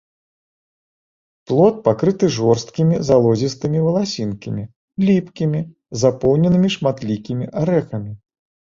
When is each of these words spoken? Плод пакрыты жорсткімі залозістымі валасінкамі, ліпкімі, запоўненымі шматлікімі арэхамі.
Плод 1.51 1.75
пакрыты 1.87 2.25
жорсткімі 2.37 2.95
залозістымі 3.11 3.79
валасінкамі, 3.89 4.63
ліпкімі, 5.11 5.61
запоўненымі 6.07 6.69
шматлікімі 6.79 7.45
арэхамі. 7.65 8.11